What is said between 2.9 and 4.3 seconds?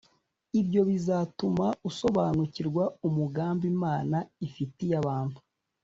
umugambi Imana